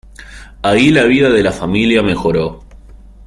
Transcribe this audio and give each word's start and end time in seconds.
Ahí 0.63 0.89
la 0.89 1.03
vida 1.03 1.29
de 1.29 1.43
la 1.43 1.51
familia 1.51 2.01
mejoró. 2.01 2.63